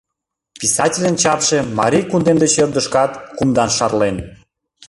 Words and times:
Писательын 0.59 1.15
чапше 1.21 1.57
Марий 1.79 2.05
кундем 2.09 2.37
деч 2.43 2.53
ӧрдыжкат 2.63 3.11
кумдан 3.37 3.69
шарлен. 3.77 4.15